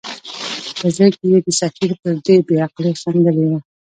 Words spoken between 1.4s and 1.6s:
د